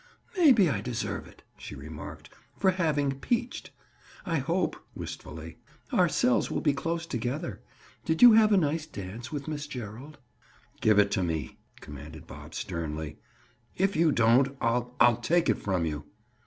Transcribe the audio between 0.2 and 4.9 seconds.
"Maybe I deserve it," she remarked, "for having 'peached.' I hope,"